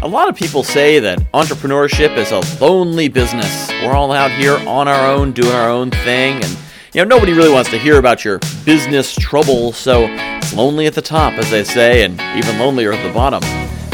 A 0.00 0.06
lot 0.06 0.28
of 0.28 0.36
people 0.36 0.62
say 0.62 1.00
that 1.00 1.18
entrepreneurship 1.32 2.16
is 2.16 2.30
a 2.30 2.64
lonely 2.64 3.08
business. 3.08 3.68
We're 3.82 3.94
all 3.94 4.12
out 4.12 4.30
here 4.30 4.56
on 4.68 4.86
our 4.86 5.10
own, 5.10 5.32
doing 5.32 5.50
our 5.50 5.68
own 5.68 5.90
thing, 5.90 6.36
and 6.36 6.56
you 6.94 7.04
know 7.04 7.16
nobody 7.16 7.32
really 7.32 7.52
wants 7.52 7.68
to 7.70 7.78
hear 7.78 7.98
about 7.98 8.24
your 8.24 8.38
business 8.64 9.12
trouble, 9.16 9.72
so 9.72 10.06
it's 10.08 10.54
lonely 10.54 10.86
at 10.86 10.94
the 10.94 11.02
top, 11.02 11.32
as 11.32 11.50
they 11.50 11.64
say, 11.64 12.04
and 12.04 12.12
even 12.38 12.60
lonelier 12.60 12.92
at 12.92 13.04
the 13.04 13.12
bottom. 13.12 13.40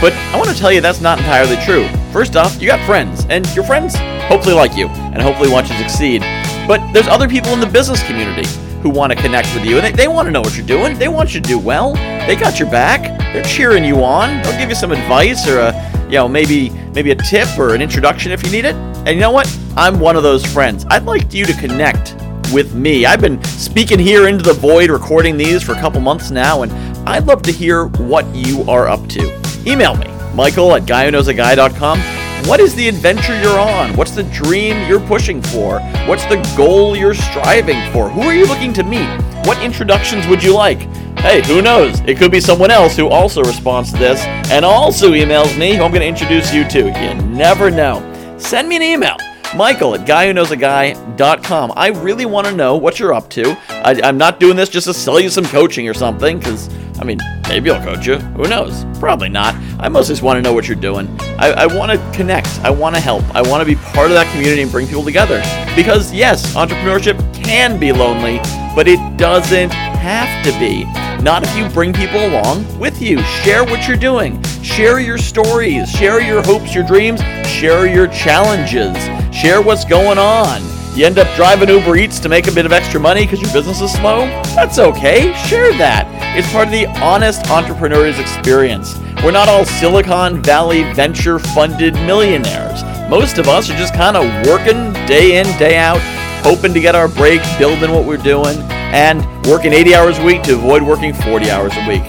But 0.00 0.14
I 0.14 0.38
want 0.38 0.48
to 0.48 0.56
tell 0.56 0.72
you 0.72 0.80
that's 0.80 1.02
not 1.02 1.18
entirely 1.18 1.56
true. 1.66 1.86
First 2.14 2.34
off, 2.34 2.62
you 2.62 2.66
got 2.66 2.84
friends, 2.86 3.26
and 3.28 3.46
your 3.54 3.66
friends 3.66 3.94
hopefully 4.26 4.54
like 4.54 4.74
you, 4.78 4.88
and 4.88 5.20
hopefully 5.20 5.50
want 5.50 5.68
you 5.68 5.76
to 5.76 5.82
succeed. 5.82 6.22
But 6.66 6.80
there's 6.94 7.08
other 7.08 7.28
people 7.28 7.52
in 7.52 7.60
the 7.60 7.66
business 7.66 8.02
community 8.04 8.48
who 8.80 8.88
want 8.88 9.12
to 9.12 9.20
connect 9.20 9.54
with 9.54 9.66
you, 9.66 9.76
and 9.76 9.84
they, 9.84 9.92
they 9.92 10.08
want 10.08 10.24
to 10.24 10.32
know 10.32 10.40
what 10.40 10.56
you're 10.56 10.66
doing. 10.66 10.98
They 10.98 11.08
want 11.08 11.34
you 11.34 11.42
to 11.42 11.46
do 11.46 11.58
well. 11.58 11.92
They 12.26 12.36
got 12.36 12.58
your 12.58 12.70
back. 12.70 13.19
They're 13.32 13.44
cheering 13.44 13.84
you 13.84 14.02
on. 14.02 14.42
They'll 14.42 14.58
give 14.58 14.68
you 14.68 14.74
some 14.74 14.92
advice 14.92 15.46
or 15.46 15.60
a 15.60 15.90
you 16.10 16.16
know, 16.16 16.28
maybe 16.28 16.70
maybe 16.92 17.12
a 17.12 17.14
tip 17.14 17.46
or 17.56 17.74
an 17.74 17.80
introduction 17.80 18.32
if 18.32 18.44
you 18.44 18.50
need 18.50 18.64
it. 18.64 18.74
And 18.74 19.10
you 19.10 19.20
know 19.20 19.30
what? 19.30 19.48
I'm 19.76 20.00
one 20.00 20.16
of 20.16 20.24
those 20.24 20.44
friends. 20.44 20.84
I'd 20.90 21.04
like 21.04 21.32
you 21.32 21.44
to 21.44 21.52
connect 21.54 22.16
with 22.52 22.74
me. 22.74 23.06
I've 23.06 23.20
been 23.20 23.42
speaking 23.44 23.98
here 24.00 24.26
into 24.26 24.42
the 24.42 24.52
void, 24.52 24.90
recording 24.90 25.36
these 25.36 25.62
for 25.62 25.72
a 25.72 25.80
couple 25.80 26.00
months 26.00 26.32
now, 26.32 26.62
and 26.62 26.72
I'd 27.08 27.26
love 27.26 27.42
to 27.42 27.52
hear 27.52 27.86
what 27.86 28.26
you 28.34 28.68
are 28.68 28.88
up 28.88 29.06
to. 29.10 29.40
Email 29.64 29.96
me, 29.96 30.08
Michael 30.34 30.74
at 30.74 30.82
guywhoknowsaguy.com. 30.82 32.00
What 32.48 32.58
is 32.58 32.74
the 32.74 32.88
adventure 32.88 33.40
you're 33.40 33.60
on? 33.60 33.96
What's 33.96 34.12
the 34.12 34.24
dream 34.24 34.88
you're 34.88 35.06
pushing 35.06 35.40
for? 35.40 35.78
What's 36.06 36.24
the 36.24 36.42
goal 36.56 36.96
you're 36.96 37.14
striving 37.14 37.92
for? 37.92 38.08
Who 38.08 38.22
are 38.22 38.34
you 38.34 38.46
looking 38.46 38.72
to 38.72 38.82
meet? 38.82 39.08
What 39.46 39.62
introductions 39.62 40.26
would 40.26 40.42
you 40.42 40.54
like? 40.54 40.88
Hey, 41.20 41.42
who 41.46 41.60
knows? 41.60 42.00
It 42.06 42.16
could 42.16 42.30
be 42.32 42.40
someone 42.40 42.70
else 42.70 42.96
who 42.96 43.08
also 43.08 43.42
responds 43.42 43.92
to 43.92 43.98
this 43.98 44.24
and 44.50 44.64
also 44.64 45.10
emails 45.10 45.56
me 45.58 45.76
who 45.76 45.82
I'm 45.82 45.90
going 45.90 46.00
to 46.00 46.06
introduce 46.06 46.50
you 46.50 46.66
to. 46.70 46.86
You 46.86 47.14
never 47.14 47.70
know. 47.70 48.00
Send 48.38 48.70
me 48.70 48.76
an 48.76 48.82
email. 48.82 49.18
Michael 49.54 49.94
at 49.94 50.06
guywhoknowsaguy.com. 50.06 51.74
I 51.76 51.88
really 51.88 52.24
want 52.24 52.46
to 52.46 52.54
know 52.54 52.78
what 52.78 52.98
you're 52.98 53.12
up 53.12 53.28
to. 53.30 53.50
I, 53.68 54.08
am 54.08 54.16
not 54.16 54.40
doing 54.40 54.56
this 54.56 54.70
just 54.70 54.86
to 54.86 54.94
sell 54.94 55.20
you 55.20 55.28
some 55.28 55.44
coaching 55.44 55.86
or 55.90 55.92
something, 55.92 56.38
because, 56.38 56.74
I 56.98 57.04
mean, 57.04 57.18
maybe 57.48 57.68
I'll 57.70 57.84
coach 57.84 58.06
you. 58.06 58.16
Who 58.16 58.48
knows? 58.48 58.86
Probably 58.98 59.28
not. 59.28 59.54
I 59.78 59.90
mostly 59.90 60.14
just 60.14 60.22
want 60.22 60.38
to 60.38 60.42
know 60.42 60.54
what 60.54 60.68
you're 60.68 60.76
doing. 60.76 61.06
I, 61.38 61.50
I 61.50 61.66
want 61.66 61.92
to 61.92 62.16
connect. 62.16 62.48
I 62.60 62.70
want 62.70 62.94
to 62.94 63.00
help. 63.00 63.24
I 63.34 63.42
want 63.42 63.60
to 63.60 63.66
be 63.66 63.74
part 63.92 64.06
of 64.06 64.12
that 64.12 64.30
community 64.32 64.62
and 64.62 64.72
bring 64.72 64.86
people 64.86 65.04
together. 65.04 65.42
Because, 65.76 66.14
yes, 66.14 66.54
entrepreneurship 66.54 67.18
can 67.34 67.78
be 67.78 67.92
lonely, 67.92 68.38
but 68.74 68.88
it 68.88 69.18
doesn't 69.18 69.70
have 69.70 70.44
to 70.46 70.58
be. 70.58 70.99
Not 71.22 71.42
if 71.42 71.54
you 71.54 71.68
bring 71.68 71.92
people 71.92 72.24
along 72.24 72.78
with 72.78 73.02
you. 73.02 73.22
Share 73.42 73.62
what 73.62 73.86
you're 73.86 73.96
doing. 73.98 74.42
Share 74.62 75.00
your 75.00 75.18
stories. 75.18 75.90
Share 75.90 76.20
your 76.22 76.42
hopes, 76.42 76.74
your 76.74 76.84
dreams. 76.84 77.20
Share 77.46 77.86
your 77.86 78.06
challenges. 78.06 78.96
Share 79.34 79.60
what's 79.60 79.84
going 79.84 80.16
on. 80.16 80.62
You 80.96 81.04
end 81.04 81.18
up 81.18 81.28
driving 81.36 81.68
Uber 81.68 81.96
Eats 81.96 82.18
to 82.20 82.28
make 82.30 82.48
a 82.48 82.52
bit 82.52 82.64
of 82.64 82.72
extra 82.72 82.98
money 82.98 83.24
because 83.26 83.40
your 83.40 83.52
business 83.52 83.82
is 83.82 83.92
slow? 83.92 84.26
That's 84.54 84.78
okay. 84.78 85.34
Share 85.46 85.72
that. 85.76 86.06
It's 86.36 86.50
part 86.52 86.68
of 86.68 86.72
the 86.72 86.86
honest 87.02 87.48
entrepreneur's 87.50 88.18
experience. 88.18 88.98
We're 89.22 89.30
not 89.30 89.48
all 89.48 89.66
Silicon 89.66 90.42
Valley 90.42 90.90
venture 90.94 91.38
funded 91.38 91.94
millionaires. 91.94 92.82
Most 93.10 93.36
of 93.36 93.46
us 93.46 93.68
are 93.68 93.76
just 93.76 93.92
kind 93.92 94.16
of 94.16 94.24
working 94.46 94.92
day 95.06 95.38
in, 95.38 95.46
day 95.58 95.76
out, 95.76 96.00
hoping 96.42 96.72
to 96.72 96.80
get 96.80 96.94
our 96.94 97.08
break, 97.08 97.42
building 97.58 97.92
what 97.92 98.06
we're 98.06 98.16
doing, 98.16 98.56
and 98.92 99.24
working 99.46 99.72
80 99.72 99.94
hours 99.94 100.18
a 100.18 100.24
week 100.24 100.42
to 100.44 100.54
avoid 100.54 100.82
working 100.82 101.14
40 101.14 101.50
hours 101.50 101.72
a 101.76 101.88
week. 101.88 102.02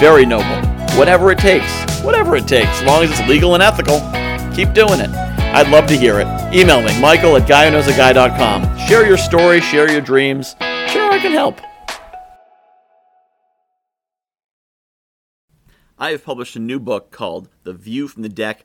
Very 0.00 0.26
noble. 0.26 0.68
Whatever 0.98 1.30
it 1.30 1.38
takes. 1.38 1.72
Whatever 2.02 2.36
it 2.36 2.46
takes, 2.46 2.68
as 2.68 2.84
long 2.84 3.02
as 3.02 3.10
it's 3.10 3.28
legal 3.28 3.54
and 3.54 3.62
ethical. 3.62 4.00
Keep 4.54 4.74
doing 4.74 5.00
it. 5.00 5.10
I'd 5.54 5.68
love 5.68 5.86
to 5.86 5.96
hear 5.96 6.20
it. 6.20 6.26
Email 6.54 6.82
me, 6.82 7.00
michael 7.00 7.36
at 7.36 7.48
guywhoknowsaguy.com. 7.48 8.78
Share 8.88 9.06
your 9.06 9.16
story, 9.16 9.60
share 9.60 9.90
your 9.90 10.00
dreams. 10.00 10.56
Sure, 10.88 11.10
I 11.10 11.18
can 11.20 11.32
help. 11.32 11.60
I 15.96 16.10
have 16.10 16.24
published 16.24 16.56
a 16.56 16.60
new 16.60 16.80
book 16.80 17.12
called 17.12 17.48
The 17.62 17.72
View 17.72 18.08
from 18.08 18.22
the 18.22 18.28
Deck 18.28 18.64